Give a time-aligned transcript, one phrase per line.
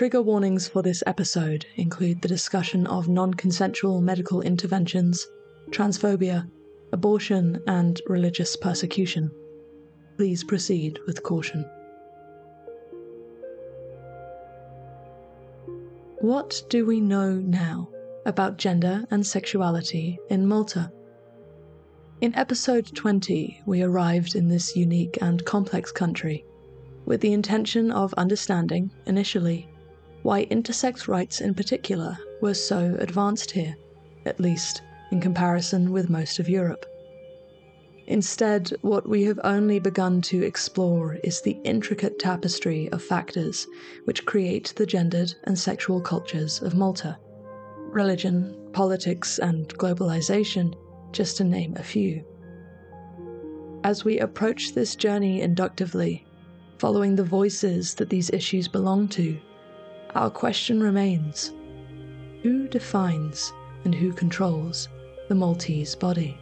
[0.00, 5.28] Trigger warnings for this episode include the discussion of non consensual medical interventions,
[5.72, 6.50] transphobia,
[6.90, 9.30] abortion, and religious persecution.
[10.16, 11.66] Please proceed with caution.
[16.20, 17.90] What do we know now
[18.24, 20.90] about gender and sexuality in Malta?
[22.22, 26.46] In episode 20, we arrived in this unique and complex country
[27.04, 29.68] with the intention of understanding, initially,
[30.22, 33.76] why intersex rights in particular were so advanced here,
[34.26, 36.86] at least in comparison with most of Europe.
[38.06, 43.68] Instead, what we have only begun to explore is the intricate tapestry of factors
[44.04, 47.16] which create the gendered and sexual cultures of Malta.
[47.92, 50.74] Religion, politics, and globalization,
[51.12, 52.24] just to name a few.
[53.84, 56.26] As we approach this journey inductively,
[56.78, 59.38] following the voices that these issues belong to,
[60.14, 61.52] our question remains
[62.42, 63.52] who defines
[63.84, 64.88] and who controls
[65.28, 66.36] the Maltese body?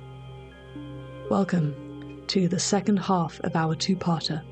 [1.29, 4.43] Welcome to the second half of our two parter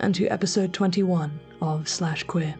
[0.00, 2.54] and to episode 21 of Slash Queer.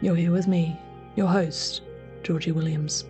[0.00, 0.78] You're here with me,
[1.16, 1.82] your host,
[2.22, 3.04] Georgie Williams.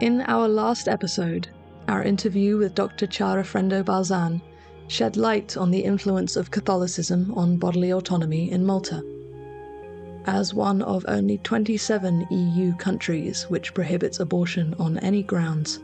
[0.00, 1.48] In our last episode,
[1.86, 3.06] our interview with Dr.
[3.06, 4.40] Chiara Frendo Balzan
[4.90, 9.04] shed light on the influence of Catholicism on bodily autonomy in Malta
[10.26, 15.78] as one of only 27 EU countries which prohibits abortion on any grounds.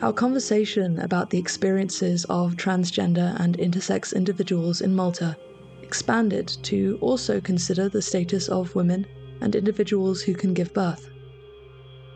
[0.00, 5.36] Our conversation about the experiences of transgender and intersex individuals in Malta
[5.82, 9.06] expanded to also consider the status of women
[9.40, 11.10] and individuals who can give birth.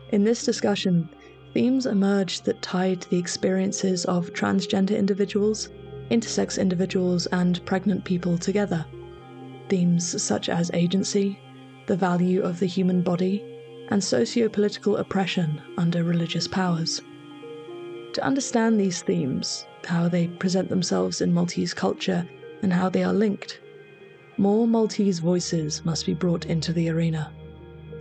[0.09, 1.07] In this discussion,
[1.53, 5.69] themes emerged that tied the experiences of transgender individuals,
[6.09, 8.85] intersex individuals, and pregnant people together.
[9.69, 11.39] Themes such as agency,
[11.87, 13.43] the value of the human body,
[13.89, 17.01] and socio political oppression under religious powers.
[18.13, 22.27] To understand these themes, how they present themselves in Maltese culture,
[22.61, 23.59] and how they are linked,
[24.37, 27.31] more Maltese voices must be brought into the arena.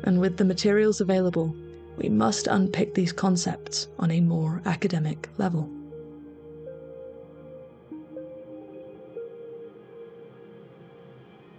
[0.05, 1.55] And with the materials available,
[1.97, 5.71] we must unpick these concepts on a more academic level.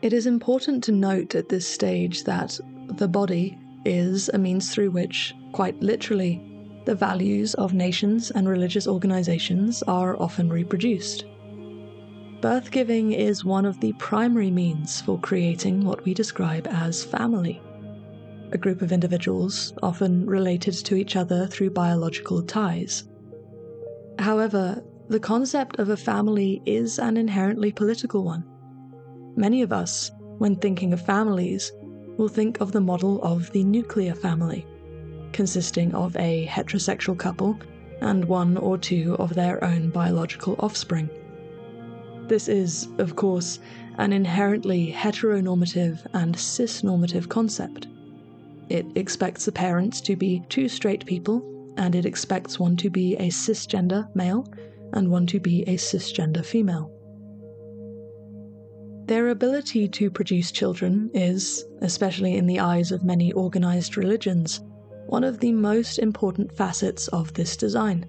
[0.05, 4.91] It is important to note at this stage that the body is a means through
[4.91, 6.43] which, quite literally,
[6.85, 11.25] the values of nations and religious organizations are often reproduced.
[12.39, 17.59] Birth giving is one of the primary means for creating what we describe as family.
[18.51, 23.05] A group of individuals, often related to each other through biological ties.
[24.19, 28.43] However, the concept of a family is an inherently political one
[29.35, 31.71] Many of us, when thinking of families,
[32.17, 34.65] will think of the model of the nuclear family,
[35.33, 37.59] consisting of a heterosexual couple
[38.01, 41.09] and one or two of their own biological offspring.
[42.27, 43.59] This is, of course,
[43.97, 47.87] an inherently heteronormative and cisnormative concept.
[48.69, 51.43] It expects the parents to be two straight people,
[51.77, 54.47] and it expects one to be a cisgender male
[54.93, 56.91] and one to be a cisgender female.
[59.07, 64.61] Their ability to produce children is, especially in the eyes of many organized religions,
[65.05, 68.07] one of the most important facets of this design.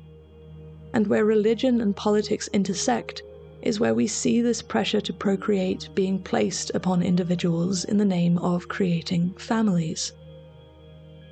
[0.95, 3.23] And where religion and politics intersect
[3.61, 8.39] is where we see this pressure to procreate being placed upon individuals in the name
[8.39, 10.15] of creating families.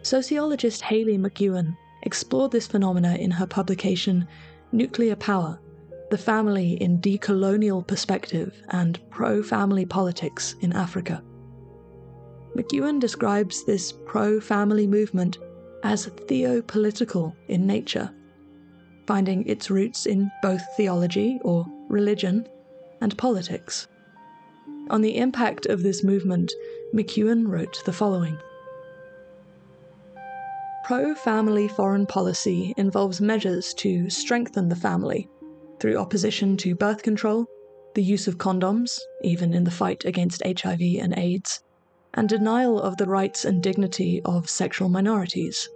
[0.02, 4.28] Sociologist Haley McEwen explored this phenomena in her publication
[4.72, 5.58] Nuclear Power
[6.10, 11.22] the family in decolonial perspective and pro family politics in Africa.
[12.56, 15.38] McEwen describes this pro family movement
[15.82, 18.10] as theopolitical in nature,
[19.06, 22.48] finding its roots in both theology or religion
[23.00, 23.88] and politics.
[24.90, 26.52] On the impact of this movement,
[26.94, 28.38] McEwen wrote the following
[30.84, 35.28] Pro family foreign policy involves measures to strengthen the family
[35.80, 37.46] through opposition to birth control,
[37.94, 41.62] the use of condoms, even in the fight against HIV and AIDS,
[42.14, 45.68] and denial of the rights and dignity of sexual minorities.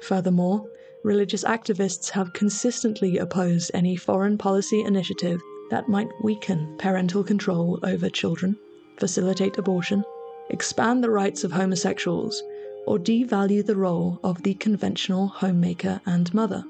[0.00, 0.68] Furthermore,
[1.04, 5.40] religious activists have consistently opposed any foreign policy initiative
[5.70, 8.56] that might weaken parental control over children,
[8.98, 10.04] facilitate abortion,
[10.50, 12.42] expand the rights of homosexuals,
[12.86, 16.64] or devalue the role of the conventional homemaker and mother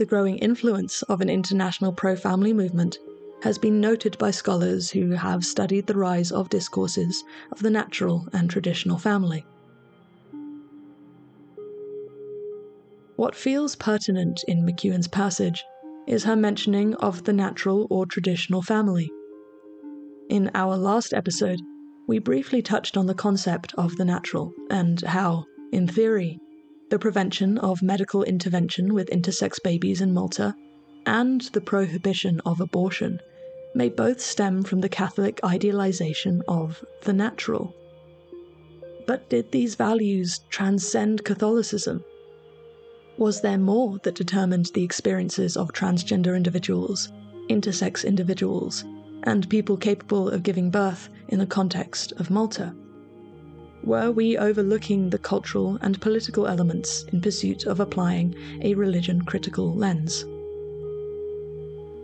[0.00, 2.98] the growing influence of an international pro family movement
[3.42, 8.26] has been noted by scholars who have studied the rise of discourses of the natural
[8.32, 9.44] and traditional family.
[13.16, 15.62] What feels pertinent in McEwen's passage
[16.06, 19.12] is her mentioning of the natural or traditional family.
[20.30, 21.60] In our last episode,
[22.06, 26.40] we briefly touched on the concept of the natural and how, in theory,
[26.90, 30.54] the prevention of medical intervention with intersex babies in Malta
[31.06, 33.20] and the prohibition of abortion
[33.74, 37.74] may both stem from the Catholic idealization of the natural.
[39.06, 42.04] But did these values transcend Catholicism?
[43.16, 47.12] Was there more that determined the experiences of transgender individuals,
[47.48, 48.84] intersex individuals,
[49.24, 52.74] and people capable of giving birth in the context of Malta?
[53.82, 59.74] Were we overlooking the cultural and political elements in pursuit of applying a religion critical
[59.74, 60.24] lens?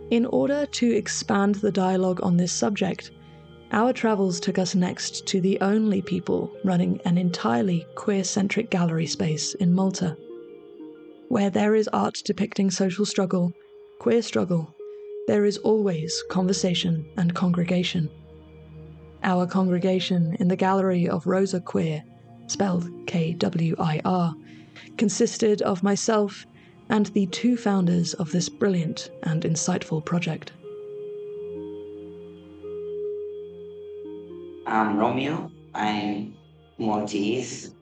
[0.09, 3.11] In order to expand the dialogue on this subject,
[3.71, 9.05] our travels took us next to the only people running an entirely queer centric gallery
[9.05, 10.17] space in Malta.
[11.27, 13.53] Where there is art depicting social struggle,
[13.99, 14.73] queer struggle,
[15.27, 18.09] there is always conversation and congregation.
[19.23, 22.03] Our congregation in the gallery of Rosa Kwir,
[22.47, 24.33] spelled K W I R,
[24.97, 26.45] consisted of myself
[26.89, 30.53] and the two founders of this brilliant and insightful project.
[34.65, 35.51] I'm Romeo.
[35.73, 36.35] I'm
[36.77, 37.73] Maltese.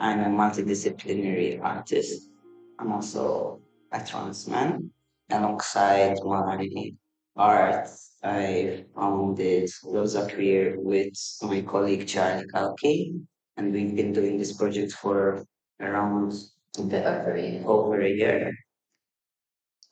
[0.00, 2.30] I'm a multidisciplinary artist.
[2.78, 3.60] I'm also
[3.92, 4.90] a trans man.
[5.30, 6.92] Alongside my
[7.36, 7.88] art,
[8.26, 13.14] I founded Rosa Kwir with my colleague Charlie Kalki,
[13.56, 15.44] and we've been doing this project for
[15.78, 16.34] around
[16.76, 17.62] a bit over a year.
[17.64, 18.52] over a year.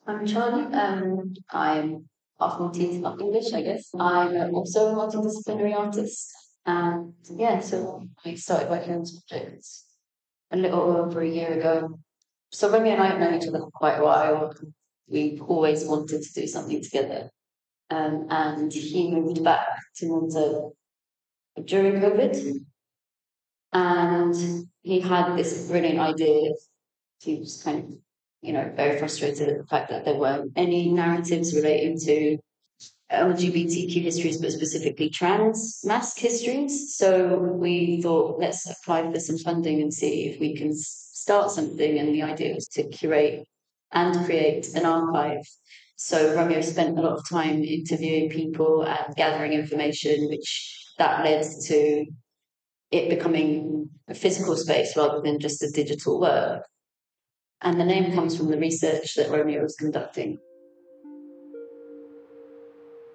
[0.08, 0.66] I'm Charlie.
[0.75, 2.08] Um, I'm
[2.40, 3.90] half Maltese, half English, I guess.
[3.94, 6.32] I'm also a multidisciplinary artist.
[6.66, 9.64] And yeah, so I started working on this project
[10.50, 12.00] a little over a year ago.
[12.50, 14.52] So Remy and I have known each other for quite a while.
[15.06, 17.31] We've always wanted to do something together.
[17.94, 20.70] Um, and he moved back to Malta
[21.64, 22.35] during COVID.
[23.73, 26.52] And he had this brilliant idea
[27.25, 27.99] he was kind of,
[28.43, 32.38] you know, very frustrated at the fact that there weren't any narratives relating to
[33.11, 36.96] LGBTQ histories, but specifically trans masc histories.
[36.96, 41.99] So we thought, let's apply for some funding and see if we can start something.
[41.99, 43.46] And the idea was to curate
[43.93, 45.46] and create an archive.
[46.04, 51.46] So Romeo spent a lot of time interviewing people and gathering information, which that led
[51.68, 52.04] to
[52.90, 56.62] it becoming a physical space rather than just a digital work.
[57.62, 60.36] And the name comes from the research that Romeo was conducting.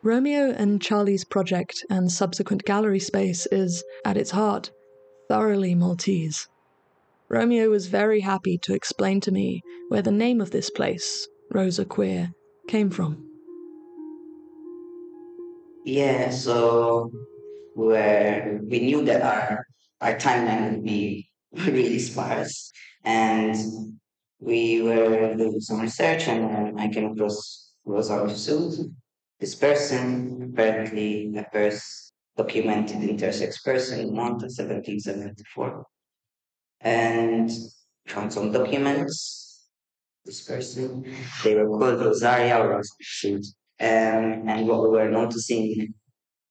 [0.01, 4.71] Romeo and Charlie's project and subsequent gallery space is, at its heart,
[5.27, 6.47] thoroughly Maltese.
[7.29, 11.85] Romeo was very happy to explain to me where the name of this place, Rosa
[11.85, 12.33] Kwir,
[12.69, 13.25] came from.
[15.85, 17.11] Yeah, so
[17.73, 19.65] where we knew that our
[20.01, 22.71] our timeline would be really sparse,
[23.03, 23.55] and
[24.39, 28.93] we were doing some research and I came across Rosa Mifsud.
[29.39, 35.85] This person, apparently a first documented intersex person in Malta, 1774.
[36.81, 37.49] And
[38.07, 39.48] found some documents,
[40.29, 41.03] this person,
[41.43, 42.93] they were called Rosaria or Rosa
[43.91, 45.93] Um, and what we were noticing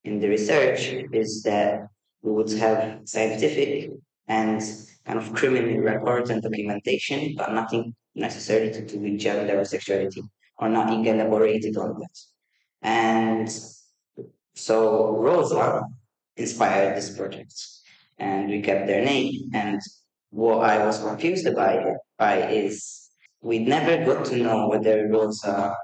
[0.05, 0.81] in the research
[1.23, 1.87] is that
[2.23, 3.91] we would have scientific
[4.27, 4.61] and
[5.07, 10.23] kind of criminal records and documentation, but nothing necessarily to do with gender or sexuality,
[10.59, 12.17] or nothing elaborated on that.
[12.83, 13.49] And
[14.55, 14.79] so
[15.27, 15.85] Rosa
[16.37, 17.55] inspired this project,
[18.19, 19.51] and we kept their name.
[19.55, 19.81] And
[20.31, 21.73] what I was confused by,
[22.19, 22.98] by is
[23.41, 25.75] we never got to know whether Rosa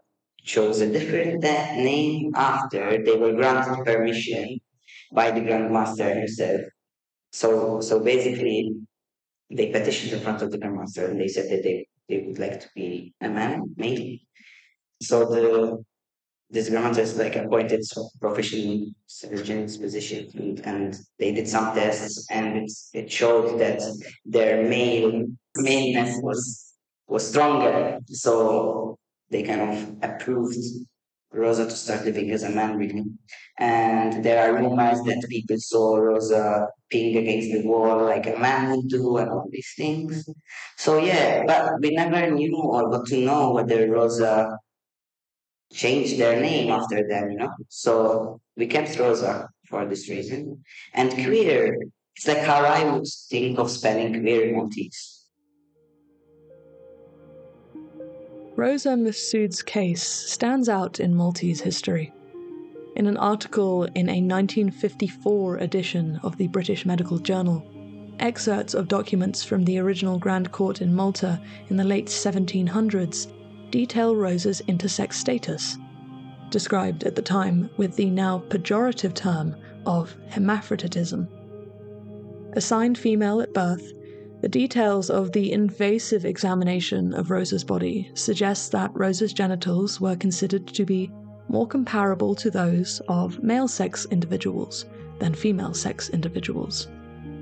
[0.43, 4.59] chose a different name after they were granted permission
[5.13, 6.63] by the Grandmaster himself.
[7.33, 8.73] So, so basically,
[9.51, 12.61] they petitioned in front of the grandmaster and they said that they, they would like
[12.61, 14.27] to be a man, maybe.
[15.03, 15.85] So the
[16.51, 22.27] this grandmaster is like appointed so professional surgeon's position and, and they did some tests
[22.31, 23.81] and it, it showed that
[24.25, 25.25] their male
[25.57, 26.63] maleness was
[27.07, 27.99] was stronger.
[28.07, 28.99] So
[29.31, 30.57] they kind of approved
[31.33, 33.05] Rosa to start living as a man, really.
[33.59, 38.71] And there are rumors that people saw Rosa being against the wall like a man
[38.71, 40.29] would do and all these things.
[40.77, 44.59] So, yeah, but we never knew or got to know whether Rosa
[45.73, 47.53] changed their name after them, you know.
[47.69, 50.63] So we kept Rosa for this reason.
[50.93, 51.77] And queer,
[52.15, 55.24] it's like how I would think of spelling queer in Maltese.
[58.57, 62.13] Rosa Mifsud's case stands out in Maltese history.
[62.95, 67.67] In an article in a 1954 edition of the British Medical Journal,
[68.21, 73.27] excerpts of documents from the original Grand Court in Malta in the late 1700s
[73.71, 75.77] detail Rosa's intersex status,
[76.51, 81.27] described at the time with the now pejorative term of hermaphroditism.
[82.53, 83.93] Assigned female at birth,
[84.45, 90.67] the details of the invasive examination of Rosa's body suggest that Rosa's genitals were considered
[90.67, 91.11] to be
[91.49, 94.85] more comparable to those of male sex individuals
[95.19, 96.89] than female sex individuals,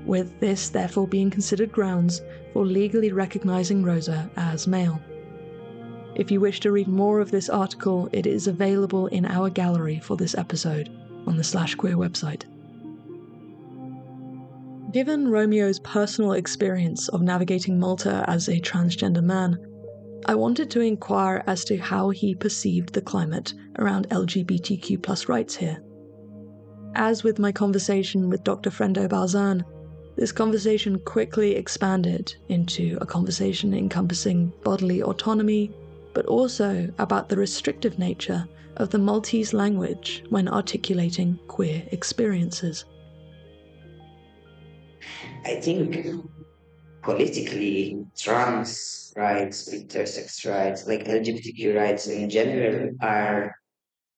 [0.05, 2.21] with this therefore being considered grounds
[2.53, 5.01] for legally recognizing Rosa as male.
[6.15, 9.99] If you wish to read more of this article, it is available in our gallery
[9.99, 10.89] for this episode
[11.27, 12.45] on the Slash Queer website.
[14.93, 19.57] Given Romeo's personal experience of navigating Malta as a transgender man,
[20.27, 25.83] I wanted to inquire as to how he perceived the climate around LGBTQ rights here.
[26.93, 28.69] As with my conversation with Dr.
[28.69, 29.63] Frendo Balzan,
[30.15, 35.71] this conversation quickly expanded into a conversation encompassing bodily autonomy,
[36.13, 38.47] but also about the restrictive nature
[38.77, 42.85] of the Maltese language when articulating queer experiences.
[45.45, 46.05] I think
[47.01, 53.55] politically, trans rights, intersex rights, like LGBTQ rights in general, are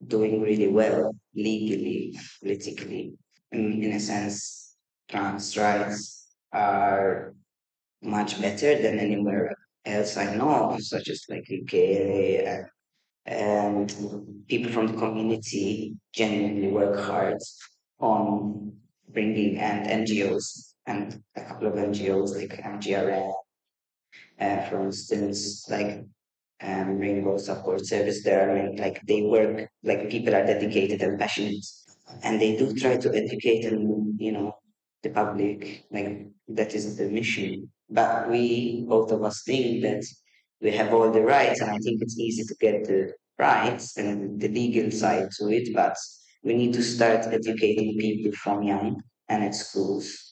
[0.08, 3.14] doing really well legally, politically.
[3.52, 4.76] In, in a sense,
[5.10, 7.34] trans rights are
[8.02, 11.74] much better than anywhere else I know, such as like UK
[12.46, 12.66] and
[13.28, 17.38] and people from the community genuinely work hard
[18.00, 18.72] on
[19.10, 23.34] bringing and NGOs and a couple of NGOs like MGRM,
[24.40, 26.06] uh, for instance, like
[26.62, 28.24] um, Rainbow Support Service.
[28.24, 31.66] There, I mean, like they work like people are dedicated and passionate,
[32.24, 34.56] and they do try to educate and you know
[35.04, 35.86] the public.
[35.92, 37.72] Like that is the mission.
[37.90, 40.04] But we both of us think that
[40.62, 44.40] we have all the rights, and I think it's easy to get the rights and
[44.40, 45.98] the legal side to it, but
[46.44, 50.25] we need to start educating people from young and at schools.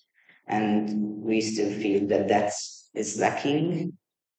[0.47, 2.51] And we still feel that that
[2.93, 3.97] is lacking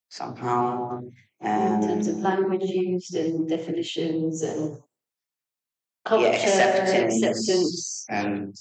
[0.09, 1.01] somehow.
[1.43, 4.79] in terms of language used and definitions and
[6.05, 8.07] culture, yeah, acceptance, acceptance.
[8.09, 8.55] and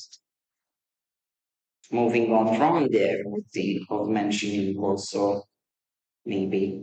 [1.91, 3.19] moving on from there
[3.53, 5.43] the of mentioning also
[6.25, 6.81] maybe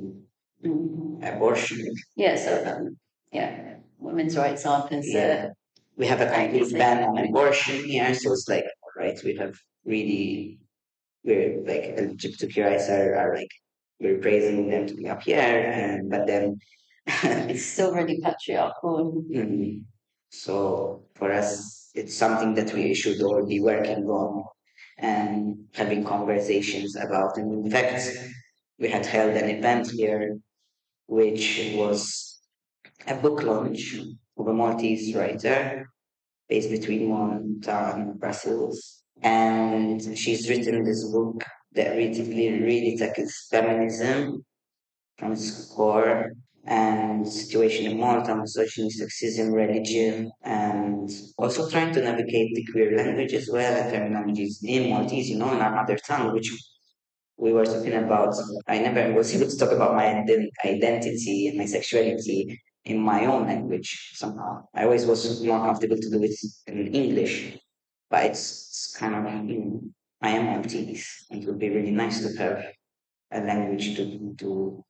[0.65, 1.23] Mhm.
[1.27, 1.81] abortion.
[2.17, 2.99] Yeah, so um,
[3.33, 5.51] yeah, women's rights aren't Yeah.
[5.97, 8.65] We have a complete ban on abortion here, so it's like
[8.97, 10.61] right, we have really
[11.25, 13.51] we're like LGBTQ rights are, are like
[14.01, 16.59] we're praising them to be up here, and but then
[17.07, 19.23] it's still really patriarchal.
[19.31, 19.85] Mm.
[20.31, 24.45] So for us, it's something that we should all be working on
[24.99, 27.37] and having conversations about.
[27.37, 28.17] And in fact,
[28.79, 30.39] we had held an event here,
[31.07, 32.41] which was
[33.07, 33.97] a book launch
[34.39, 35.91] of a Maltese writer
[36.49, 39.00] based between Malta and Brussels.
[39.23, 44.45] And she's written this book that really, really tackles feminism
[45.19, 46.33] from its core
[46.65, 53.33] and situation in Malta, misogyny, sexism, religion, and also trying to navigate the queer language
[53.33, 56.51] as well and terminologies in Maltese, you know, in our mother tongue, which
[57.37, 58.35] we were talking about.
[58.69, 60.07] I never was able to talk about my
[60.65, 64.65] identity and my sexuality in my own language somehow.
[64.75, 66.37] I always was more comfortable to do it
[66.67, 67.59] in English,
[68.11, 69.83] but it's, kind of, you know,
[70.23, 72.65] I am and it would be really nice to have
[73.33, 74.85] a language to to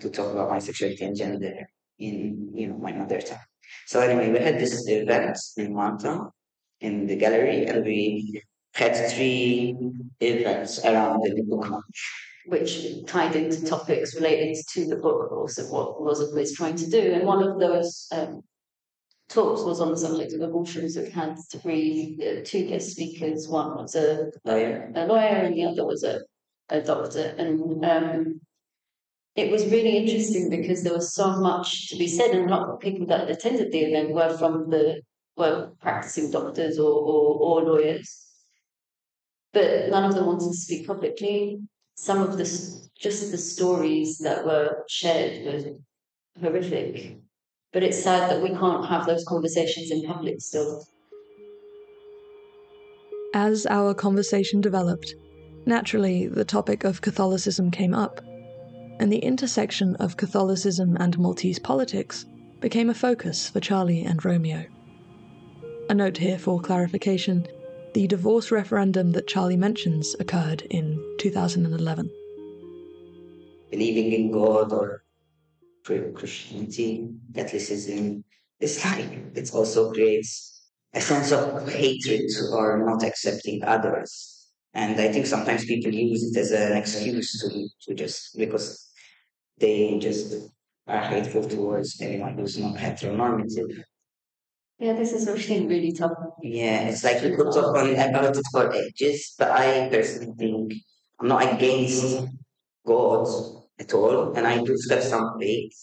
[0.00, 3.38] to talk about my sexuality and gender in you know my mother tongue.
[3.86, 6.30] So anyway, we had this event in Malta
[6.80, 8.42] in the gallery, and we
[8.74, 9.76] had three
[10.20, 12.00] events around the book launch.
[12.46, 17.12] which tied into topics related to the book, also what Rosa was trying to do.
[17.12, 18.42] And one of those um,
[19.30, 20.90] talks was on the subject of abortion.
[20.90, 23.48] So it had three, uh, two guest speakers.
[23.48, 24.92] One was a Lawyer.
[24.94, 26.20] a lawyer, and the other was a,
[26.68, 27.34] a doctor.
[27.38, 28.40] And um,
[29.36, 32.68] it was really interesting because there was so much to be said, and a lot
[32.68, 35.00] of people that attended the event were from the
[35.36, 38.26] were practicing doctors or, or, or lawyers,
[39.52, 41.60] but none of them wanted to speak publicly.
[41.94, 42.44] Some of the
[42.98, 47.19] just the stories that were shared were horrific,
[47.72, 50.86] But it's sad that we can't have those conversations in public still.
[53.32, 55.14] As our conversation developed,
[55.66, 58.20] naturally the topic of Catholicism came up,
[58.98, 62.26] and the intersection of Catholicism and Maltese politics
[62.58, 64.64] became a focus for Charlie and Romeo.
[65.88, 67.46] A note here for clarification
[67.94, 72.10] the divorce referendum that Charlie mentions occurred in 2011.
[73.70, 75.02] Believing in God or
[75.84, 78.24] Christianity, Catholicism,
[78.58, 84.48] it's like it also creates a sense of hatred or not accepting others.
[84.74, 88.88] And I think sometimes people use it as an excuse to, to just because
[89.58, 90.34] they just
[90.86, 93.82] are hateful towards anyone who's not heteronormative.
[94.78, 96.12] Yeah, this is actually really tough.
[96.42, 100.72] Yeah, it's like we could talk on about it for ages, but I personally think
[101.20, 102.26] I'm not against
[102.86, 105.74] God at all, and I do have some faith.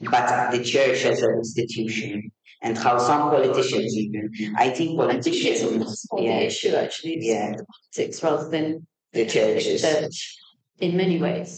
[0.00, 2.30] But the church as an institution
[2.62, 8.48] and how some politicians even, I think politicians, yeah, the issue actually, yeah, politics rather
[8.50, 9.64] than the church.
[9.64, 10.38] The church,
[10.80, 11.50] in many ways,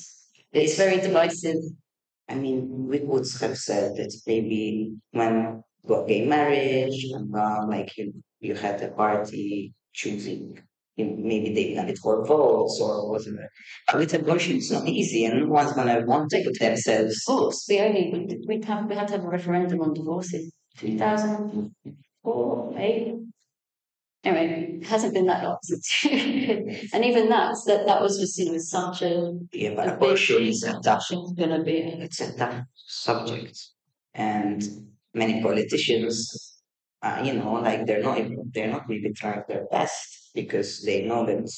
[0.52, 1.62] it's very divisive.
[2.28, 7.96] I mean, we would have said that maybe when got gay marriage, and uh, like
[7.96, 10.58] you, you had a party choosing.
[10.96, 13.48] Maybe they it for votes or whatever.
[13.86, 17.22] But with abortion, it's not easy, and no one's gonna want to put themselves.
[17.26, 17.66] Votes.
[17.68, 21.74] We only we have we had to have a referendum on divorce in two thousand
[22.22, 23.14] four, eight.
[24.24, 26.04] Anyway, it hasn't been that long since,
[26.92, 30.64] and even that that that was just seen as such a yeah, but abortion is
[30.64, 31.04] a tough.
[31.10, 33.56] Going to be it's a tough subject,
[34.14, 34.62] and
[35.14, 36.55] many politicians,
[37.02, 38.18] uh, you know, like they're not
[38.52, 41.50] they're not really trying their best because they know that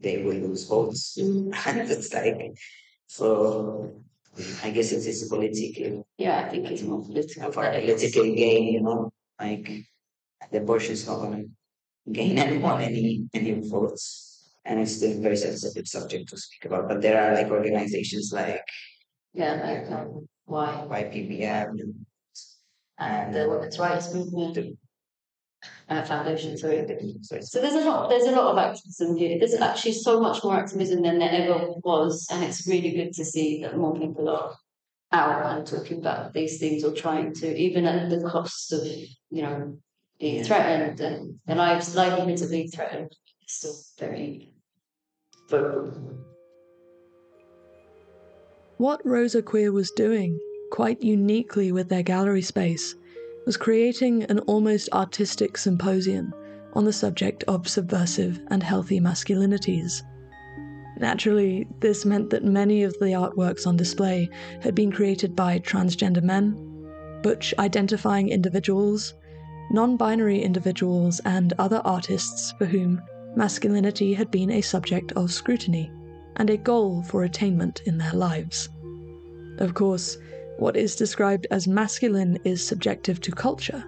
[0.00, 1.50] they will lose votes, mm-hmm.
[1.68, 2.36] and it's like
[3.06, 4.02] so.
[4.62, 6.06] I guess it's, it's political.
[6.18, 7.50] Yeah, I think it's more political.
[7.52, 9.86] For a political gain, you know, like
[10.52, 11.48] the Bush is not going
[12.04, 16.66] to gain anyone any any votes, and it's still a very sensitive subject to speak
[16.66, 16.86] about.
[16.86, 18.60] But there are like organizations like
[19.32, 22.05] yeah, like um, why YPBM
[22.98, 24.78] and the women's rights movement
[25.88, 26.56] uh, foundation.
[26.56, 26.86] Sorry.
[27.42, 28.08] So there's a lot.
[28.08, 29.38] There's a lot of activism here.
[29.38, 33.24] There's actually so much more activism than there ever was, and it's really good to
[33.24, 34.56] see that more people are
[35.12, 39.42] out and talking about these things or trying to, even at the cost of you
[39.42, 39.78] know
[40.18, 43.14] being threatened and their lives livelihoods are being threatened.
[43.42, 44.52] It's still very
[45.48, 46.18] vocal.
[48.78, 50.38] What Rosa Kwir was doing
[50.76, 52.94] quite uniquely with their gallery space,
[53.46, 56.34] was creating an almost artistic symposium
[56.74, 60.02] on the subject of subversive and healthy masculinities.
[60.98, 64.28] Naturally, this meant that many of the artworks on display
[64.60, 66.54] had been created by transgender men,
[67.22, 69.14] butch identifying individuals,
[69.70, 73.00] non binary individuals, and other artists for whom
[73.34, 75.90] masculinity had been a subject of scrutiny
[76.36, 78.68] and a goal for attainment in their lives.
[79.58, 80.18] Of course,
[80.58, 83.84] what is described as masculine is subjective to culture,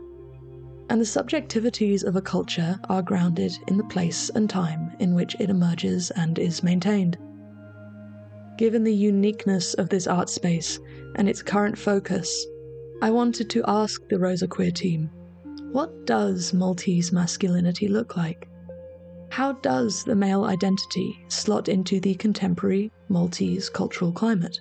[0.91, 5.37] and the subjectivities of a culture are grounded in the place and time in which
[5.39, 7.19] it emerges and is maintained.
[8.57, 10.81] Given the uniqueness of this art space
[11.17, 12.47] and its current focus,
[13.01, 15.11] I wanted to ask the Rosa Kwir team
[15.73, 18.49] what does Maltese masculinity look like?
[19.31, 24.59] How does the male identity slot into the contemporary Maltese cultural climate?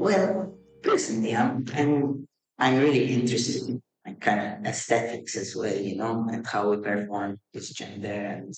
[0.00, 2.26] Well, personally, I'm, I'm,
[2.58, 3.68] I'm really interested
[4.06, 8.08] in kind of aesthetics as well, you know, and how we perform this gender.
[8.08, 8.54] And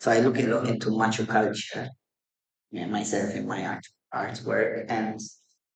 [0.00, 1.90] so I look a lot into macho culture
[2.70, 4.86] yeah, myself in my art artwork.
[4.88, 5.20] And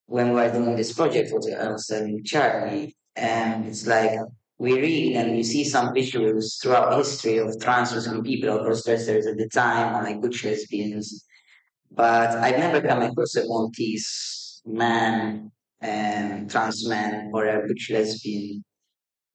[0.06, 4.18] when we were doing this project, what I was telling Charlie, and it's like
[4.56, 9.26] we read and we see some visuals throughout history of trans Muslim people or cross-dressers
[9.26, 11.26] at the time, or like butch lesbians.
[11.90, 15.50] But I've never come across a Maltese man,
[15.82, 18.64] um, trans man, or a butch lesbian,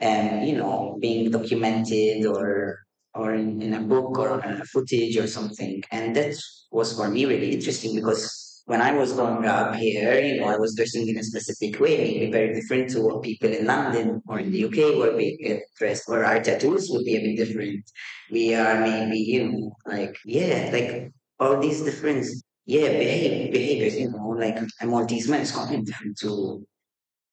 [0.01, 2.79] um, you know, being documented or
[3.13, 5.81] or in, in a book or a footage or something.
[5.91, 6.35] And that
[6.71, 10.57] was for me really interesting because when I was growing up here, you know, I
[10.57, 14.39] was dressing in a specific way, maybe very different to what people in London or
[14.39, 17.89] in the UK where we get dressed, where our tattoos would be a bit different.
[18.29, 22.27] We are maybe, you know, like, yeah, like all these different
[22.67, 25.85] yeah, behavior, behaviors, you know, like a Maltese man is coming
[26.19, 26.67] to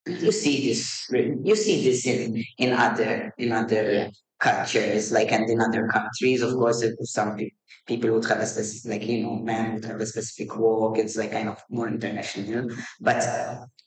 [0.07, 5.59] you see this you see this in, in other in other cultures, like and in
[5.59, 7.49] other countries, of course, some pe-
[7.85, 10.97] people would have a specific, like you know, men would have a specific walk.
[10.97, 12.69] It's like kind of more international,
[13.01, 13.21] but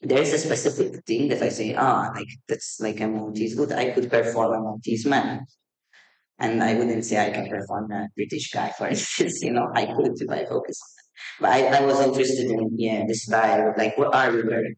[0.01, 3.71] there is a specific thing that I say, ah, like that's like a Maltese good.
[3.71, 5.45] I could perform a Maltese man.
[6.41, 9.87] And I wouldn't say I can perform a British guy, for instance, you know, I
[9.87, 10.79] could if I focus.
[11.39, 14.75] But I, I was interested in, yeah, the style, like what are we wearing?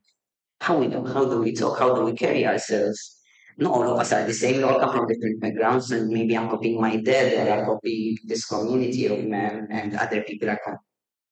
[0.60, 3.18] How we know, how do we talk, how do we carry ourselves?
[3.58, 6.38] Not all of us are the same, we all come from different backgrounds, and maybe
[6.38, 10.80] I'm copying my dad, or I'm copying this community of men, and other people are,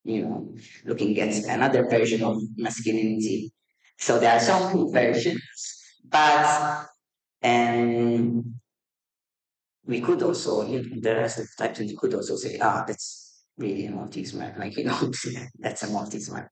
[0.04, 3.52] you know, looking at another version of masculinity.
[3.98, 5.42] So there are some versions,
[6.08, 6.88] but
[7.44, 8.56] um,
[9.86, 12.84] we could also, you know, the rest of the types, you could also say, ah,
[12.86, 13.19] that's
[13.60, 14.56] really a Maltese man.
[14.58, 15.12] Like, you know,
[15.60, 16.48] that's a Maltese man.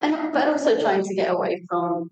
[0.00, 2.10] And but also trying to get away from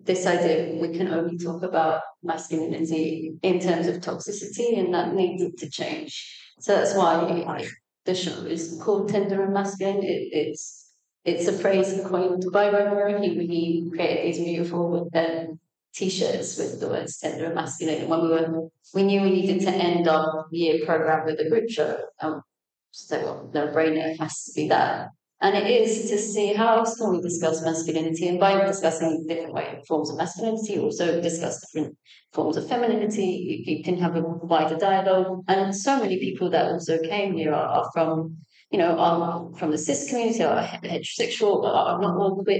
[0.00, 5.56] this idea we can only talk about masculinity in terms of toxicity and that needed
[5.58, 6.12] to change.
[6.60, 7.66] So that's why
[8.04, 10.02] the show is called Tender and Masculine.
[10.02, 10.92] It, it's
[11.24, 13.18] it's a phrase coined by Romer.
[13.18, 15.58] He, he created these beautiful um,
[15.92, 18.02] t-shirts with the words tender and masculine.
[18.02, 21.48] And when we were we knew we needed to end our year program with a
[21.48, 21.98] group show.
[22.20, 22.42] Um,
[22.90, 25.10] so no brainer has to be there.
[25.40, 29.52] And it is to see how else can we discuss masculinity, and by discussing different
[29.52, 31.94] way, forms of masculinity, also discuss different
[32.32, 33.62] forms of femininity.
[33.66, 37.52] You, you can have a wider dialogue, and so many people that also came here
[37.52, 38.38] are, are from,
[38.70, 42.16] you know, are from the cis community, are heterosexual, are not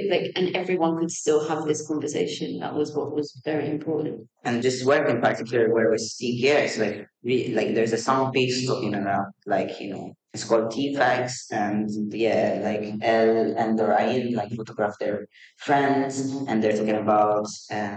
[0.09, 2.61] like, and everyone could still have this conversation.
[2.61, 4.29] That was what was very important.
[4.45, 7.99] And this work in particular, where we see here, is like really, like there's a
[7.99, 13.81] sound piece talking around, like you know, it's called T-Facts, and yeah, like Elle and
[13.81, 15.27] Orion like photograph their
[15.59, 17.47] friends, and they're talking about.
[17.71, 17.97] Uh,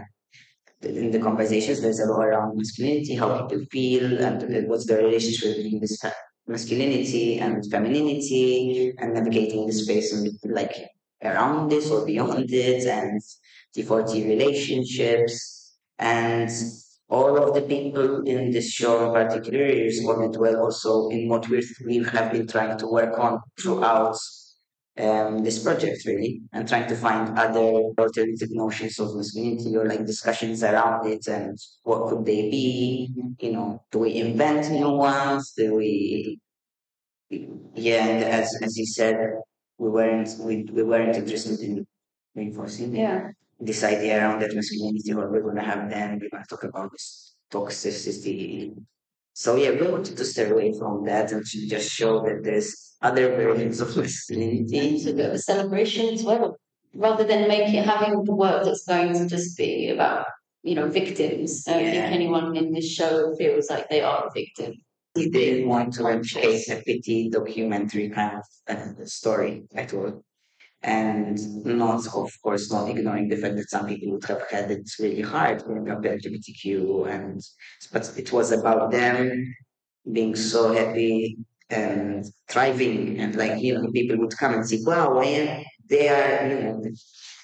[0.81, 5.57] in the conversations, there's a lot around masculinity, how people feel, and what's the relationship
[5.57, 5.99] between this
[6.49, 10.75] masculinity and femininity, and navigating the space and like
[11.23, 13.21] around this or beyond it, and
[13.75, 15.33] T4T relationships,
[15.99, 16.49] and
[17.07, 21.63] all of the people in this show in particular responded well also in what we
[21.85, 24.17] we have been trying to work on throughout
[24.99, 30.05] um, this project really and trying to find other alternative notions of masculinity or like
[30.05, 33.09] discussions around it and what could they be
[33.39, 36.39] you know do we invent new ones do we
[37.29, 39.15] yeah and as as you said
[39.77, 41.85] we weren't we, we weren't interested in
[42.35, 43.29] reinforcing Yeah.
[43.59, 47.35] this idea around that masculinity or we're gonna have then we're gonna talk about this
[47.51, 48.75] toxicity.
[49.33, 52.88] So yeah, we wanted to stay away from that and to just show that there's
[53.01, 54.77] other versions of masculinity.
[54.77, 56.57] It's a bit of a celebration as well,
[56.93, 60.25] rather than making having the work that's going to just be about
[60.63, 61.65] you know victims.
[61.67, 64.73] I don't think anyone in this show feels like they are a victim.
[65.15, 70.23] We didn't want to replicate a pity documentary kind of uh, story at all.
[70.81, 74.89] And not, of course, not ignoring the fact that some people would have had it
[74.97, 77.41] really hard growing up LGBTQ, and
[77.91, 79.55] but it was about them
[80.09, 81.37] being so happy
[81.69, 86.07] and thriving, and like you know, people would come and say, "Wow, I am." They
[86.09, 86.83] are, you know,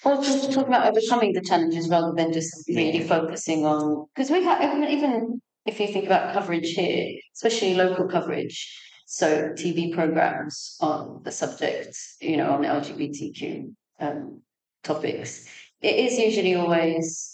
[0.03, 4.43] well just talking about overcoming the challenges rather than just really focusing on because we
[4.43, 8.57] have even, even if you think about coverage here, especially local coverage,
[9.05, 14.41] so TV programs on the subject, you know, on the LGBTQ um,
[14.83, 15.47] topics,
[15.81, 17.31] it is usually always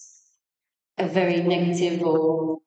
[0.97, 2.59] a very negative or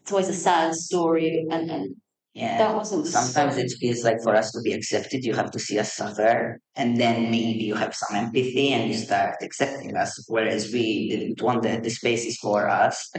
[0.00, 1.96] it's always a sad story, and, and
[2.34, 2.58] yeah.
[2.58, 5.78] that wasn't Sometimes it feels like for us to be accepted, you have to see
[5.78, 10.24] us suffer, and then maybe you have some empathy and you start accepting us.
[10.28, 11.84] Whereas we didn't want that.
[11.84, 13.12] The space is for us,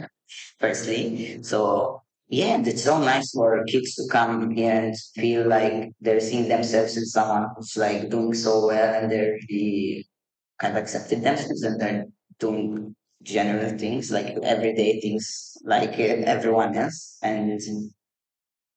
[0.60, 1.42] firstly.
[1.42, 6.48] So yeah, it's so nice for kids to come here and feel like they're seeing
[6.48, 10.06] themselves in someone who's like doing so well, and they're really
[10.58, 12.04] kind of accepted themselves, and they're
[12.38, 17.60] doing general things like everyday things like uh, everyone else, and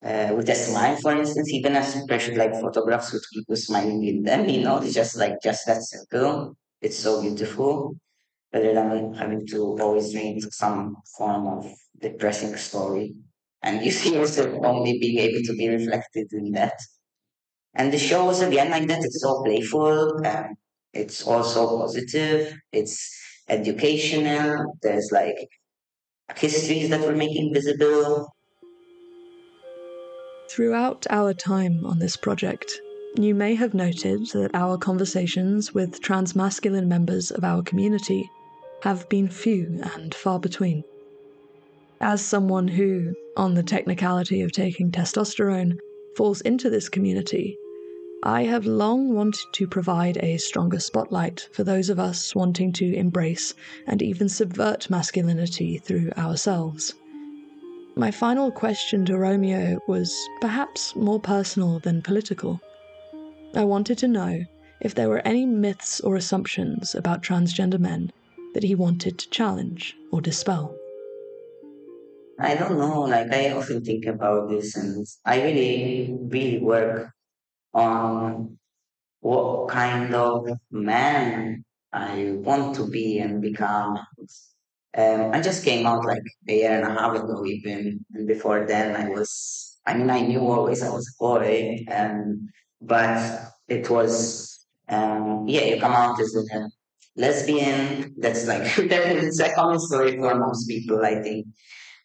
[0.03, 4.23] uh, with a smile, for instance, even as pressure like photographs with people smiling in
[4.23, 6.55] them, you know, it's just like just that simple.
[6.81, 7.95] It's so beautiful,
[8.53, 11.67] rather than having to always read some form of
[12.01, 13.15] depressing story.
[13.63, 16.79] And you see yourself only being able to be reflected in that.
[17.75, 19.03] And the show is again like that.
[19.03, 20.25] It's so playful.
[20.25, 20.55] Um,
[20.93, 22.53] it's also positive.
[22.71, 22.97] It's
[23.47, 24.77] educational.
[24.81, 25.47] There's like
[26.35, 28.29] histories that we're making visible.
[30.49, 32.81] Throughout our time on this project,
[33.15, 38.27] you may have noted that our conversations with transmasculine members of our community
[38.81, 40.83] have been few and far between.
[42.01, 45.77] As someone who, on the technicality of taking testosterone
[46.15, 47.55] falls into this community,
[48.23, 52.95] I have long wanted to provide a stronger spotlight for those of us wanting to
[52.95, 53.53] embrace
[53.85, 56.95] and even subvert masculinity through ourselves.
[57.95, 62.61] My final question to Romeo was perhaps more personal than political.
[63.55, 64.45] I wanted to know
[64.79, 68.11] if there were any myths or assumptions about transgender men
[68.53, 70.75] that he wanted to challenge or dispel.
[72.39, 73.01] I don't know.
[73.01, 77.11] Like I often think about this, and I really, really work
[77.73, 78.57] on
[79.19, 83.99] what kind of man I want to be and become.
[84.97, 88.65] Um, I just came out like a year and a half ago, even, and before
[88.65, 89.65] then I was.
[89.85, 92.49] I mean, I knew always I was a boy, and
[92.81, 94.49] but it was
[94.89, 96.69] um, yeah, you come out as a
[97.15, 98.15] lesbian.
[98.17, 101.47] That's like that's a common story for most people, I think,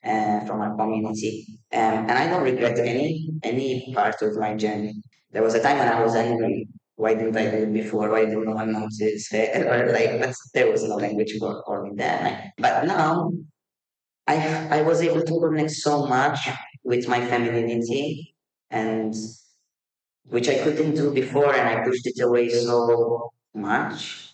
[0.05, 1.47] uh, from our community.
[1.73, 4.95] Um, and I don't regret any any part of my journey.
[5.33, 6.69] There was a time when I was angry.
[6.97, 8.11] Why didn't I do it before?
[8.11, 9.33] Why didn't no one notice?
[9.35, 12.53] or like, but there was no language for, for me then.
[12.59, 13.33] But now,
[14.27, 16.39] I I was able to connect so much
[16.85, 18.35] with my femininity,
[18.71, 19.15] and
[20.27, 24.33] which I couldn't do before, and I pushed it away so much,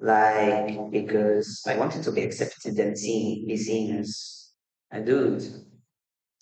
[0.00, 4.52] like because I wanted to be accepted and seen, be seen as
[4.90, 5.44] a dude.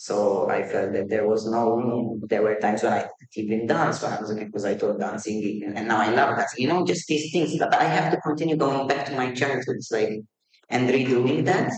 [0.00, 2.22] So I felt that there was no room.
[2.30, 5.00] There were times when I even dance when I was a kid because I thought
[5.00, 6.50] dancing, and now I love that.
[6.56, 7.58] You know, just these things.
[7.58, 10.20] But I have to continue going back to my childhood, like,
[10.70, 11.72] and redoing that.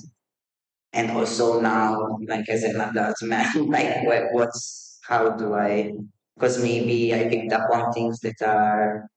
[0.93, 5.93] And also now, like as an adult man, like what, what's how do I?
[6.37, 9.09] Because maybe I picked up on things that are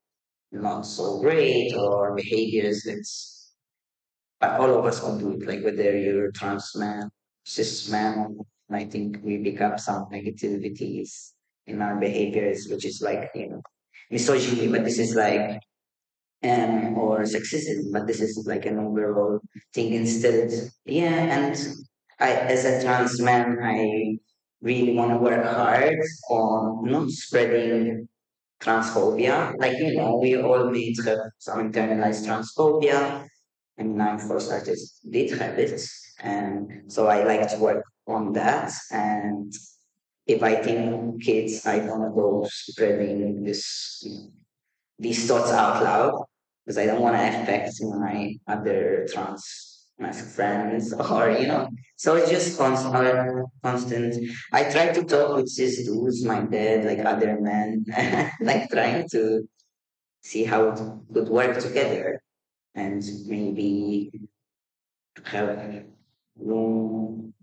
[0.54, 3.52] not so great or behaviors that's.
[4.39, 5.46] But all of us can do it.
[5.46, 7.10] Like whether you're trans man,
[7.44, 8.38] cis man,
[8.76, 11.32] I think we pick up some negativities
[11.68, 13.62] in our behaviors, which is like, you know,
[14.12, 15.60] misogyny, but this is like,
[16.44, 19.40] um, or sexism, but this is like an overall
[19.74, 20.52] thing instead.
[20.86, 21.56] Yeah, and
[22.20, 24.18] I, as a trans man, I
[24.62, 28.08] really want to work hard on not spreading
[28.62, 29.54] transphobia.
[29.58, 33.28] Like, you know, we all need to have some internalized transphobia.
[33.80, 35.82] I mean, I'm for starters did have it.
[36.24, 38.72] And so I like to work on that.
[38.92, 39.54] And
[40.26, 44.08] if I think kids, I don't go spreading this
[44.98, 46.24] these thoughts out loud
[46.64, 51.70] because I don't want to affect my other trans my friends or you know.
[51.98, 52.96] So it's just constant.
[52.96, 54.16] Uh, constant.
[54.52, 57.86] I try to talk with cis dudes, my dad, like other men,
[58.42, 59.48] like trying to
[60.22, 60.80] see how it
[61.14, 62.22] could work together
[62.76, 64.12] and maybe
[65.26, 65.84] have
[66.39, 67.34] to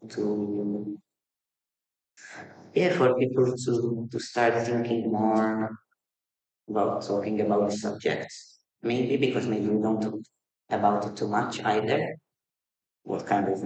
[2.74, 5.70] yeah for people to to start thinking more
[6.70, 8.58] about talking about the subjects.
[8.82, 10.14] Maybe because maybe we don't talk
[10.70, 12.16] about it too much either.
[13.02, 13.58] What kind of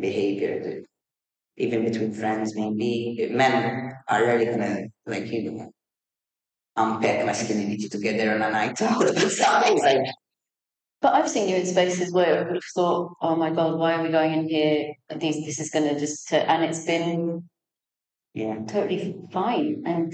[0.00, 0.84] behavior that
[1.56, 5.70] even between friends maybe men are really gonna like you know
[6.76, 10.06] unpack masculinity together on a night out or something like
[11.00, 13.94] but I've seen you in spaces where I would have thought, "Oh my god, why
[13.94, 14.92] are we going in here?
[15.10, 17.48] This this is going to just," and it's been
[18.34, 19.82] yeah totally fine.
[19.86, 20.12] And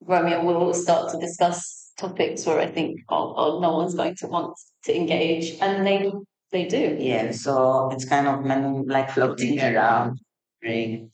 [0.00, 4.26] Romeo will start to discuss topics where I think, "Oh, oh no one's going to
[4.28, 6.12] want to engage," and they
[6.52, 6.96] they do.
[7.00, 10.20] Yeah, so it's kind of men like floating around.
[10.64, 11.06] Right?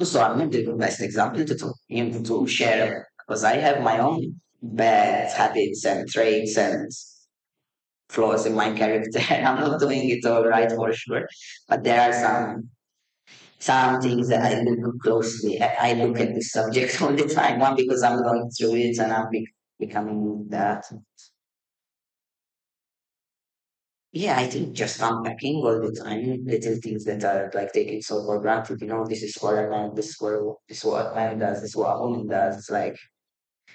[0.00, 3.82] Also, I'm not the best example to to, you know, to share because I have
[3.82, 6.90] my own bad habits and traits and
[8.08, 9.20] flaws in my character.
[9.30, 11.28] I'm not doing it all right for sure,
[11.68, 12.70] but there are some
[13.58, 15.60] some things that I look closely.
[15.60, 17.60] I I look at this subject all the time.
[17.60, 20.84] One because I'm going through it and I'm be- becoming that.
[24.12, 28.24] Yeah, I think just unpacking all the time little things that are like taken so
[28.24, 28.80] for granted.
[28.80, 31.38] You know, this is what a man, this is what this is what a man
[31.38, 32.56] does, this is what a woman does.
[32.56, 32.96] It's like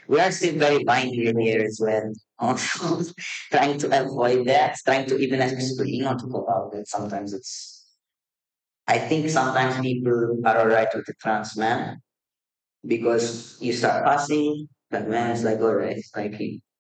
[0.08, 2.12] we are still very binary here as well.
[2.40, 3.02] Also,
[3.52, 6.88] trying to avoid that, trying to even explain not to talk about it.
[6.88, 7.86] Sometimes it's.
[8.88, 12.02] I think sometimes people are alright with the trans man
[12.86, 16.36] because you start passing, that man is like, alright, it's like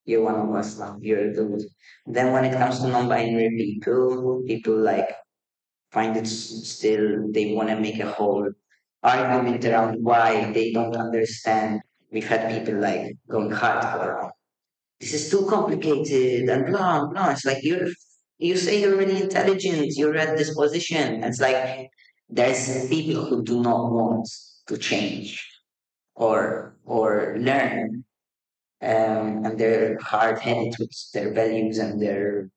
[0.06, 1.62] you're one of us now, you're a dude.
[2.06, 5.16] Then when it comes to non-binary people, people like
[5.92, 8.50] find it still they want to make a whole
[9.04, 11.82] argument around why they don't understand.
[12.12, 14.32] We've had people like going hardcore.
[15.04, 17.32] This is too complicated and blah blah.
[17.32, 17.90] It's like you're
[18.38, 21.24] you say you're really intelligent, you're at this position.
[21.24, 21.90] It's like
[22.30, 24.28] there's people who do not want
[24.68, 25.30] to change
[26.16, 28.06] or or learn
[28.82, 32.50] um, and they're hard-headed with their values and their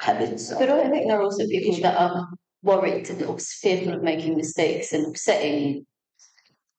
[0.00, 0.52] habits.
[0.52, 2.28] But I think there are also people that are
[2.62, 5.86] worried or fearful of making mistakes and upsetting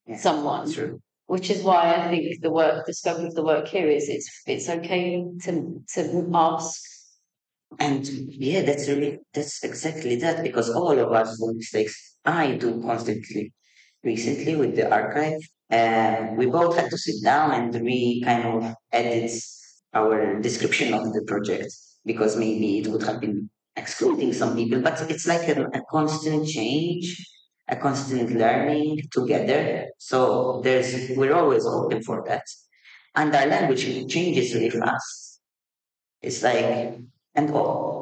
[0.08, 0.72] Yeah, someone.
[0.72, 1.02] True.
[1.28, 4.30] Which is why I think the work, the scope of the work here is it's
[4.48, 6.82] it's okay to to ask.
[7.80, 11.96] And yeah, that's really that's exactly that because all of us do mistakes.
[12.26, 13.54] I do constantly.
[14.04, 18.76] Recently with the archive, and we both had to sit down and we kind of
[18.92, 19.32] edit
[19.94, 21.74] our description of the project
[22.06, 26.48] because maybe it would have been excluding some people, but it's like a, a constant
[26.48, 27.16] change,
[27.68, 29.88] a constant learning together.
[29.98, 32.44] So there's we're always open for that.
[33.16, 35.42] And our language changes really fast.
[36.22, 37.00] It's like
[37.38, 37.54] and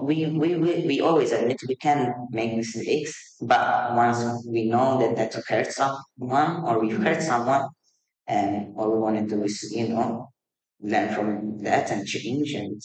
[0.01, 5.17] we, we, we, we always admit we can make mistakes, but once we know that
[5.17, 7.67] that hurt someone or we hurt someone,
[8.28, 10.30] and all we want to do is, you know,
[10.80, 12.54] learn from that and change.
[12.54, 12.82] And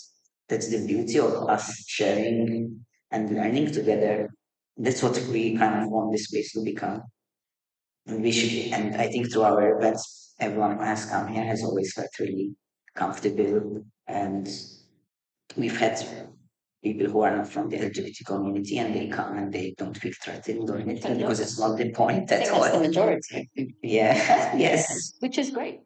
[0.48, 4.30] that's the beauty of us sharing and learning together.
[4.76, 7.02] That's what we kind of want this place to become.
[8.06, 11.62] And we should, and I think through our events, everyone who has come here has
[11.62, 12.54] always felt really
[12.94, 14.48] comfortable and
[15.56, 15.96] we've had
[16.82, 20.12] people who are not from the LGBT community and they come and they don't feel
[20.22, 22.80] threatened or anything because it's not the point I at think that's the all.
[22.80, 23.48] majority.
[23.82, 25.14] Yeah, yes.
[25.20, 25.80] Which is great.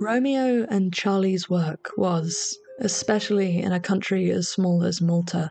[0.00, 5.50] Romeo and Charlie's work was, especially in a country as small as Malta,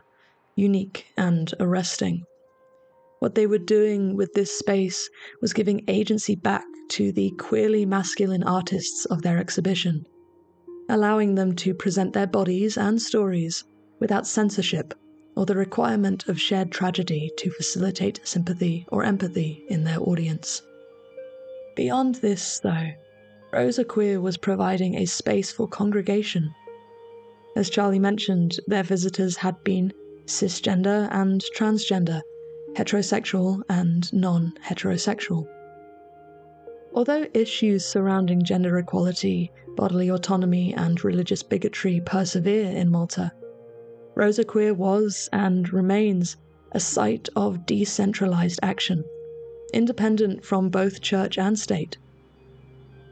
[0.56, 2.24] unique and arresting.
[3.18, 5.08] What they were doing with this space
[5.40, 10.04] was giving agency back to the queerly masculine artists of their exhibition,
[10.88, 13.64] allowing them to present their bodies and stories
[13.98, 14.92] without censorship
[15.36, 20.62] or the requirement of shared tragedy to facilitate sympathy or empathy in their audience.
[21.74, 22.90] Beyond this, though,
[23.52, 26.54] Rosa Kwir was providing a space for congregation.
[27.56, 29.92] As Charlie mentioned, their visitors had been
[30.26, 32.20] cisgender and transgender,
[32.72, 35.46] heterosexual and non heterosexual.
[36.92, 43.30] Although issues surrounding gender equality, bodily autonomy, and religious bigotry persevere in Malta,
[44.16, 46.36] Rosa Kwir was and remains
[46.72, 49.04] a site of decentralized action,
[49.72, 51.98] independent from both church and state.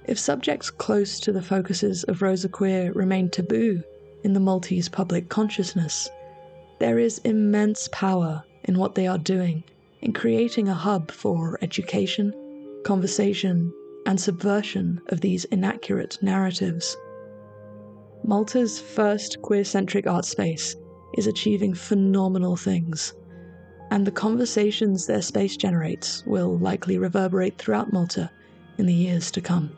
[0.08, 3.84] If subjects close to the focuses of Rosa Kwir remain taboo
[4.24, 6.08] in the Maltese public consciousness,
[6.78, 9.62] there is immense power in what they are doing
[10.00, 12.34] in creating a hub for education,
[12.84, 13.72] conversation,
[14.06, 16.96] and subversion of these inaccurate narratives.
[18.24, 20.76] Malta's first queer centric art space
[21.14, 23.14] is achieving phenomenal things,
[23.90, 28.30] and the conversations their space generates will likely reverberate throughout Malta
[28.78, 29.70] in the years to come.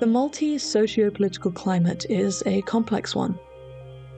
[0.00, 3.38] The Maltese socio political climate is a complex one,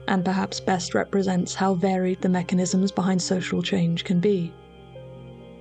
[0.07, 4.51] and perhaps best represents how varied the mechanisms behind social change can be.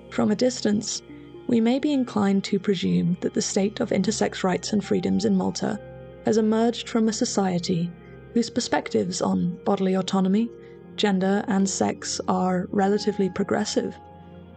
[0.08, 1.02] From a distance,
[1.48, 5.36] we may be inclined to presume that the state of intersex rights and freedoms in
[5.36, 5.78] Malta
[6.24, 7.90] has emerged from a society
[8.32, 10.48] whose perspectives on bodily autonomy,
[10.96, 13.94] gender, and sex are relatively progressive,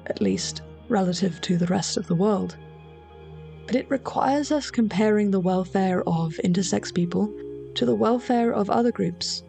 [0.06, 2.56] at least relative to the rest of the world.
[3.70, 7.32] But it requires us comparing the welfare of intersex people
[7.76, 9.44] to the welfare of other groups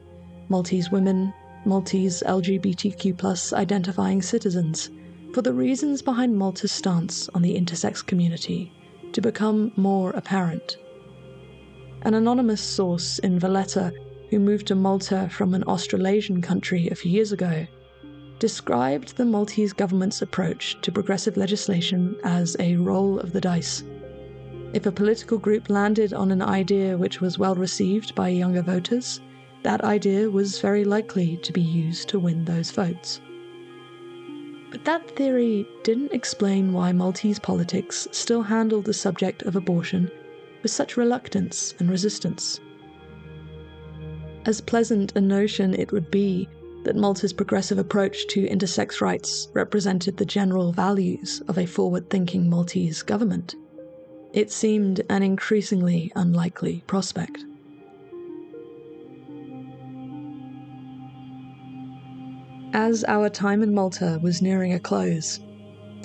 [0.50, 1.32] Maltese women,
[1.64, 4.90] Maltese LGBTQ identifying citizens,
[5.32, 8.70] for the reasons behind Malta's stance on the intersex community
[9.12, 10.76] to become more apparent.
[12.02, 13.90] An anonymous source in Valletta,
[14.28, 17.66] who moved to Malta from an Australasian country a few years ago,
[18.38, 23.82] described the Maltese government's approach to progressive legislation as a roll of the dice.
[24.72, 29.20] If a political group landed on an idea which was well received by younger voters,
[29.64, 33.20] that idea was very likely to be used to win those votes.
[34.70, 40.08] But that theory didn't explain why Maltese politics still handled the subject of abortion
[40.62, 42.60] with such reluctance and resistance.
[44.46, 46.48] As pleasant a notion it would be
[46.84, 52.48] that Malta's progressive approach to intersex rights represented the general values of a forward thinking
[52.48, 53.56] Maltese government,
[54.32, 57.44] it seemed an increasingly unlikely prospect.
[62.72, 65.40] As our time in Malta was nearing a close,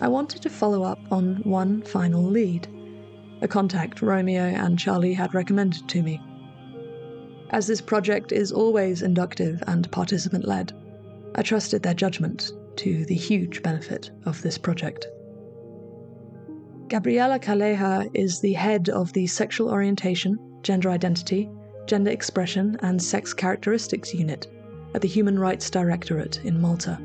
[0.01, 2.67] I wanted to follow up on one final lead,
[3.41, 6.19] a contact Romeo and Charlie had recommended to me.
[7.51, 10.73] As this project is always inductive and participant led,
[11.35, 15.07] I trusted their judgment to the huge benefit of this project.
[16.87, 21.49] Gabriela Calleja is the head of the Sexual Orientation, Gender Identity,
[21.87, 24.47] Gender Expression, and Sex Characteristics Unit
[24.93, 26.99] at the Human Rights Directorate in Malta.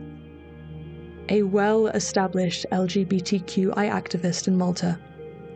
[1.31, 4.99] A well established LGBTQI activist in Malta,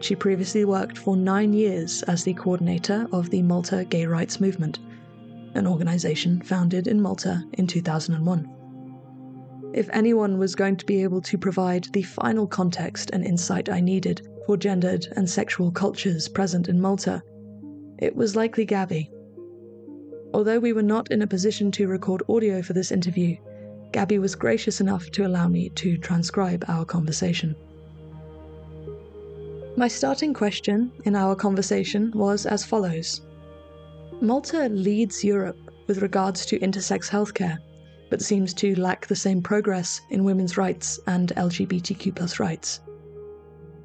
[0.01, 4.79] she previously worked for nine years as the coordinator of the Malta Gay Rights Movement,
[5.55, 8.51] an organization founded in Malta in 2001
[9.75, 13.81] if anyone was going to be able to provide the final context and insight I
[13.81, 17.21] needed for gendered and sexual cultures present in Malta,
[17.99, 19.11] it was likely Gabby.
[20.33, 23.37] Although we were not in a position to record audio for this interview,
[23.91, 27.57] Gabby was gracious enough to allow me to transcribe our conversation.
[29.77, 33.23] My starting question in our conversation was as follows
[34.21, 35.59] Malta leads Europe
[35.89, 37.59] with regards to intersex healthcare
[38.15, 42.79] but seems to lack the same progress in women's rights and LGBTQ rights.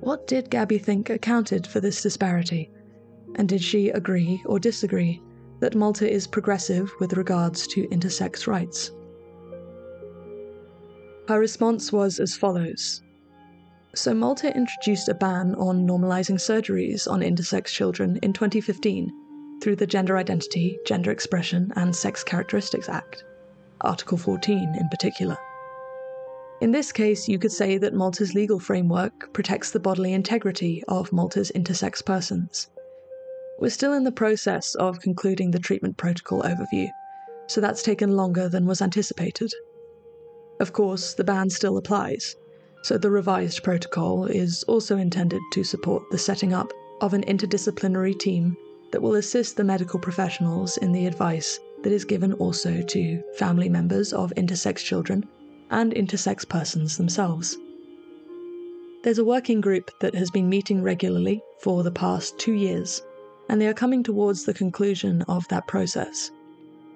[0.01, 2.69] What did Gabby think accounted for this disparity?
[3.37, 5.19] And did she agree or disagree
[5.61, 8.91] that Malta is progressive with regards to intersex rights?
[11.27, 13.01] Her response was as follows
[13.95, 19.11] So, Malta introduced a ban on normalizing surgeries on intersex children in 2015
[19.59, 23.23] through the Gender Identity, Gender Expression, and Sex Characteristics Act.
[23.81, 25.37] Article 14 in particular.
[26.61, 31.13] In this case, you could say that Malta's legal framework protects the bodily integrity of
[31.13, 32.67] Malta's intersex persons.
[33.59, 36.89] We're still in the process of concluding the treatment protocol overview,
[37.47, 39.53] so that's taken longer than was anticipated.
[40.59, 42.35] Of course, the ban still applies,
[42.83, 48.19] so the revised protocol is also intended to support the setting up of an interdisciplinary
[48.19, 48.57] team
[48.91, 53.69] that will assist the medical professionals in the advice that is given also to family
[53.69, 55.27] members of intersex children
[55.69, 57.57] and intersex persons themselves.
[59.03, 63.01] There's a working group that has been meeting regularly for the past two years,
[63.47, 66.31] and they are coming towards the conclusion of that process.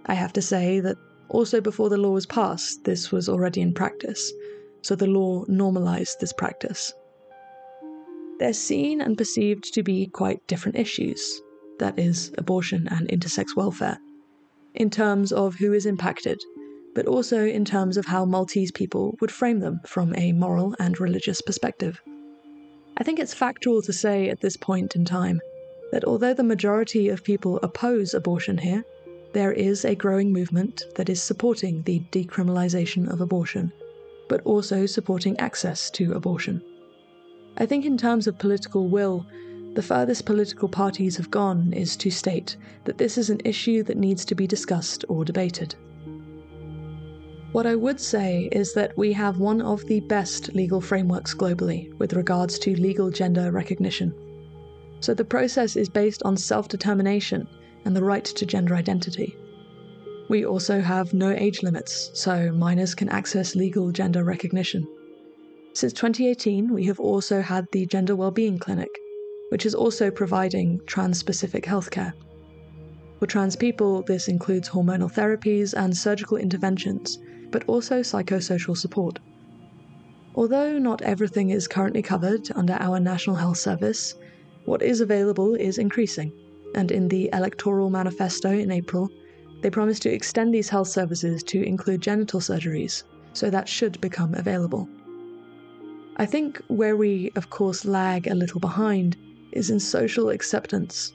[0.07, 0.97] I have to say that
[1.29, 4.33] also before the law was passed, this was already in practice,
[4.81, 6.93] so the law normalised this practice.
[8.39, 11.41] They're seen and perceived to be quite different issues
[11.79, 13.99] that is, abortion and intersex welfare
[14.75, 16.41] in terms of who is impacted,
[16.95, 20.99] but also in terms of how Maltese people would frame them from a moral and
[20.99, 22.01] religious perspective.
[22.97, 25.41] I think it's factual to say at this point in time
[25.91, 28.83] that although the majority of people oppose abortion here,
[29.33, 33.71] there is a growing movement that is supporting the decriminalisation of abortion,
[34.29, 36.61] but also supporting access to abortion.
[37.57, 39.25] I think, in terms of political will,
[39.75, 43.97] the furthest political parties have gone is to state that this is an issue that
[43.97, 45.75] needs to be discussed or debated.
[47.53, 51.93] What I would say is that we have one of the best legal frameworks globally
[51.99, 54.13] with regards to legal gender recognition.
[55.01, 57.47] So the process is based on self determination
[57.85, 59.37] and the right to gender identity.
[60.29, 64.87] We also have no age limits, so minors can access legal gender recognition.
[65.73, 68.89] Since 2018, we have also had the Gender Wellbeing Clinic,
[69.53, 72.11] which is also providing trans specific healthcare.
[73.19, 77.19] For trans people, this includes hormonal therapies and surgical interventions,
[77.51, 79.19] but also psychosocial support.
[80.33, 84.15] Although not everything is currently covered under our National Health Service,
[84.65, 86.33] what is available is increasing,
[86.73, 89.07] and in the electoral manifesto in April,
[89.61, 94.33] they promised to extend these health services to include genital surgeries, so that should become
[94.33, 94.89] available.
[96.17, 99.15] I think where we, of course, lag a little behind
[99.53, 101.13] is in social acceptance.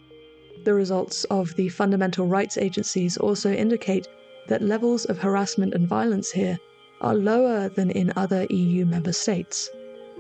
[0.65, 4.09] The results of the fundamental rights agencies also indicate
[4.49, 6.59] that levels of harassment and violence here
[7.01, 9.71] are lower than in other EU member states.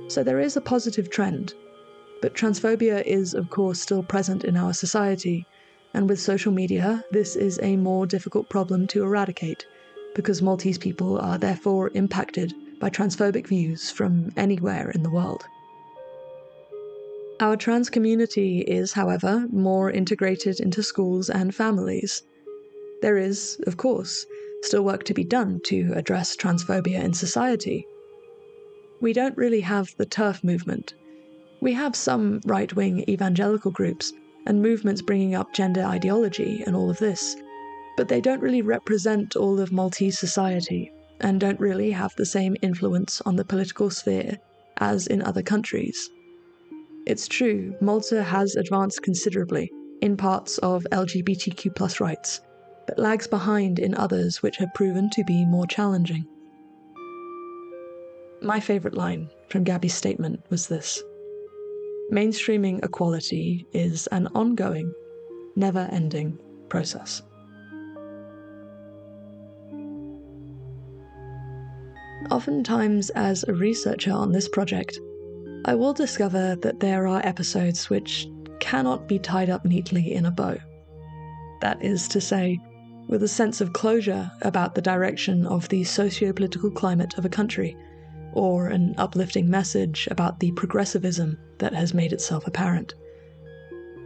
[0.08, 1.54] So there is a positive trend.
[2.22, 5.46] But transphobia is, of course, still present in our society,
[5.94, 9.66] and with social media, this is a more difficult problem to eradicate,
[10.14, 15.44] because Maltese people are therefore impacted by transphobic views from anywhere in the world.
[17.40, 22.24] Our trans community is, however, more integrated into schools and families.
[23.00, 24.26] There is, of course,
[24.62, 27.86] still work to be done to address transphobia in society.
[29.00, 30.94] We don't really have the TERF movement.
[31.60, 34.12] We have some right wing evangelical groups
[34.44, 37.36] and movements bringing up gender ideology and all of this,
[37.96, 42.56] but they don't really represent all of Maltese society and don't really have the same
[42.62, 44.38] influence on the political sphere
[44.78, 46.10] as in other countries.
[47.08, 52.42] It's true, Malta has advanced considerably in parts of LGBTQ rights,
[52.86, 56.26] but lags behind in others which have proven to be more challenging.
[58.42, 61.02] My favourite line from Gabby's statement was this
[62.12, 64.92] Mainstreaming equality is an ongoing,
[65.56, 66.38] never ending
[66.68, 67.22] process.
[72.30, 75.00] Oftentimes, as a researcher on this project,
[75.64, 78.28] I will discover that there are episodes which
[78.60, 80.56] cannot be tied up neatly in a bow.
[81.60, 82.58] That is to say,
[83.08, 87.28] with a sense of closure about the direction of the socio political climate of a
[87.28, 87.76] country,
[88.32, 92.94] or an uplifting message about the progressivism that has made itself apparent.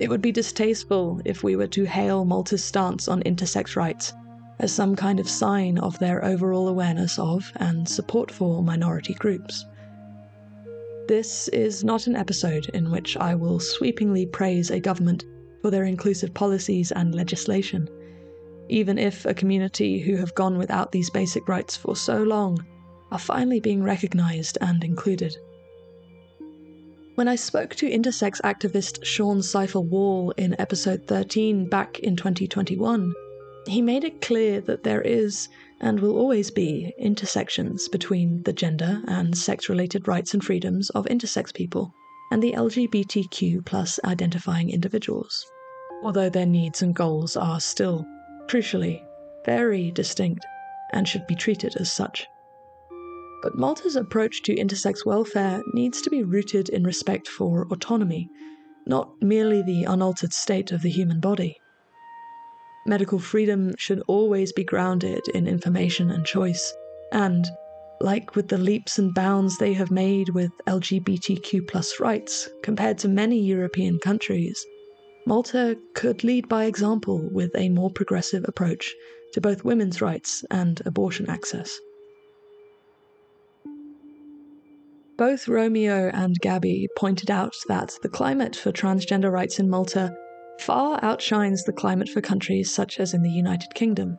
[0.00, 4.12] It would be distasteful if we were to hail Malta's stance on intersex rights
[4.59, 9.66] as some kind of sign of their overall awareness of and support for minority groups.
[11.09, 15.24] This is not an episode in which I will sweepingly praise a government
[15.61, 17.88] for their inclusive policies and legislation,
[18.68, 22.64] even if a community who have gone without these basic rights for so long
[23.11, 25.36] are finally being recognised and included.
[27.16, 33.12] When I spoke to intersex activist Sean Saifa Wall in episode 13 back in 2021,
[33.66, 35.48] he made it clear that there is,
[35.82, 41.04] and will always be, intersections between the gender and sex related rights and freedoms of
[41.06, 41.92] intersex people
[42.30, 45.44] and the LGBTQ plus identifying individuals,
[46.02, 48.06] although their needs and goals are still,
[48.48, 49.02] crucially,
[49.44, 50.46] very distinct
[50.92, 52.26] and should be treated as such.
[53.42, 58.30] But Malta's approach to intersex welfare needs to be rooted in respect for autonomy,
[58.86, 61.58] not merely the unaltered state of the human body.
[62.84, 66.74] Medical freedom should always be grounded in information and choice.
[67.12, 67.46] And,
[68.00, 73.08] like with the leaps and bounds they have made with LGBTQ plus rights compared to
[73.08, 74.66] many European countries,
[75.26, 78.92] Malta could lead by example with a more progressive approach
[79.32, 81.78] to both women's rights and abortion access.
[85.16, 90.12] Both Romeo and Gabby pointed out that the climate for transgender rights in Malta
[90.62, 94.16] far outshines the climate for countries such as in the United Kingdom.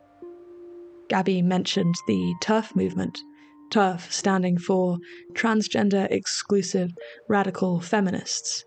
[1.08, 3.18] Gabby mentioned the TERF movement,
[3.70, 4.98] TERF standing for
[5.32, 6.90] Transgender Exclusive
[7.30, 8.62] Radical Feminists,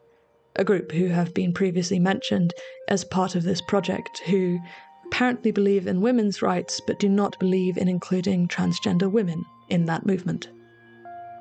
[0.56, 2.52] a group who have been previously mentioned
[2.90, 4.58] as part of this project who
[5.06, 10.06] apparently believe in women's rights but do not believe in including transgender women in that
[10.06, 10.50] movement.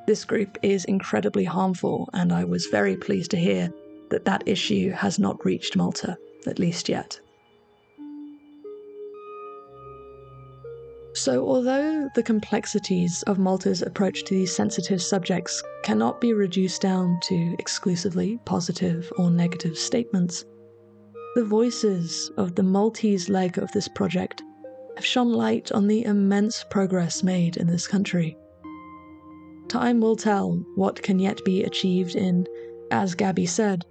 [0.07, 3.72] This group is incredibly harmful, and I was very pleased to hear
[4.11, 6.16] that that issue has not reached Malta,
[6.47, 7.20] at least yet.
[11.16, 17.18] So, although the complexities of Malta's approach to these sensitive subjects cannot be reduced down
[17.22, 20.44] to exclusively positive or negative statements,
[21.34, 24.42] the voices of the Maltese leg of this project
[24.97, 28.36] have shone light on the immense progress made in this country.
[29.68, 32.47] Time will tell what can yet be achieved in,
[32.90, 33.86] as Gabby said,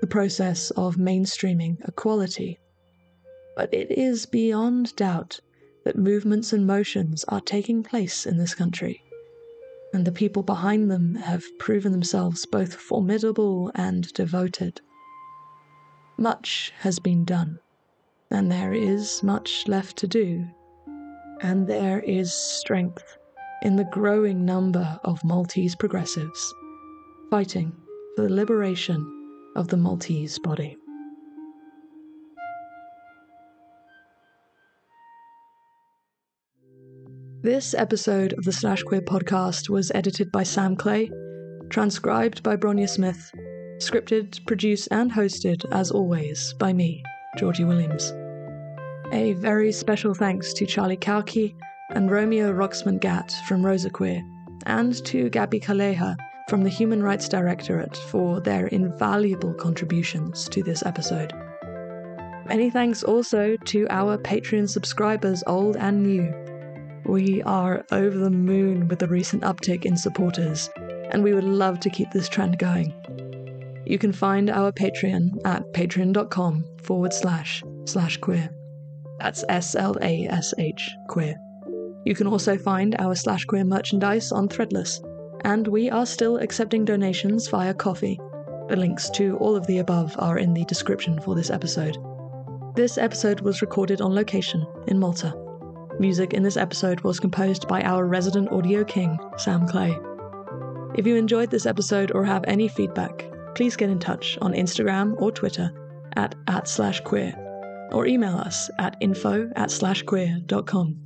[0.00, 2.58] the process of mainstreaming equality.
[3.56, 5.40] But it is beyond doubt
[5.84, 9.02] that movements and motions are taking place in this country,
[9.92, 14.80] and the people behind them have proven themselves both formidable and devoted.
[16.18, 17.58] Much has been done,
[18.30, 20.46] and there is much left to do,
[21.40, 23.16] and there is strength
[23.62, 26.54] in the growing number of Maltese progressives
[27.30, 27.72] fighting
[28.14, 29.15] for the liberation
[29.56, 30.76] of the Maltese body.
[37.42, 41.10] This episode of the Slash Queer podcast was edited by Sam Clay,
[41.70, 43.30] transcribed by Bronya Smith,
[43.78, 47.02] scripted, produced, and hosted, as always, by me,
[47.38, 48.12] Georgie Williams.
[49.12, 51.54] A very special thanks to Charlie Kauke
[51.90, 54.20] and Romeo Roxman Gatt from Rosa Kwir,
[54.66, 56.16] and to Gabby Calleja
[56.48, 61.32] from the Human Rights Directorate for their invaluable contributions to this episode.
[62.46, 66.32] Many thanks also to our Patreon subscribers, old and new.
[67.04, 70.70] We are over the moon with the recent uptick in supporters,
[71.10, 72.94] and we would love to keep this trend going.
[73.84, 78.48] You can find our Patreon at patreon.com forward slash slash queer.
[79.18, 81.34] That's S L A S H queer.
[82.04, 85.00] You can also find our slash queer merchandise on Threadless
[85.44, 88.18] and we are still accepting donations via Ko-fi.
[88.68, 91.96] The links to all of the above are in the description for this episode.
[92.74, 95.34] This episode was recorded on location in Malta.
[95.98, 99.96] Music in this episode was composed by our resident audio king, Sam Clay.
[100.94, 103.24] If you enjoyed this episode or have any feedback,
[103.54, 105.70] please get in touch on Instagram or Twitter
[106.16, 107.34] at, at slash queer,
[107.92, 110.96] or email us at info at slashqueer.com.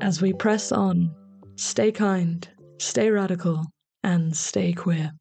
[0.00, 1.14] As we press on,
[1.56, 2.48] stay kind,
[2.78, 3.64] stay radical,
[4.02, 5.12] and stay queer.